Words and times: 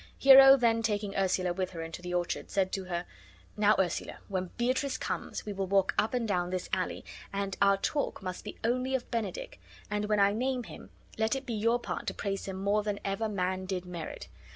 Hero, 0.17 0.55
then 0.57 0.81
taking 0.81 1.15
Ursula 1.15 1.53
with 1.53 1.69
her 1.69 1.83
into 1.83 2.01
the 2.01 2.11
orchard, 2.11 2.49
said 2.49 2.71
to 2.71 2.85
her: 2.85 3.05
"Now, 3.55 3.75
Ursula, 3.77 4.17
when 4.29 4.49
Beatrice 4.57 4.97
comes, 4.97 5.45
we 5.45 5.53
will 5.53 5.67
walk 5.67 5.93
up 5.99 6.15
and 6.15 6.27
down 6.27 6.49
this 6.49 6.67
alley, 6.73 7.05
and 7.31 7.55
our 7.61 7.77
talk 7.77 8.19
must 8.23 8.43
be 8.43 8.57
only 8.63 8.95
of 8.95 9.11
Benedick, 9.11 9.59
and 9.91 10.05
when 10.05 10.19
I 10.19 10.33
name 10.33 10.63
him, 10.63 10.89
let 11.19 11.35
it 11.35 11.45
be 11.45 11.53
your 11.53 11.77
part 11.77 12.07
to 12.07 12.15
praise 12.15 12.45
him 12.47 12.55
more 12.59 12.81
than 12.81 12.99
ever 13.05 13.29
man 13.29 13.67
did 13.67 13.85
merit. 13.85 14.27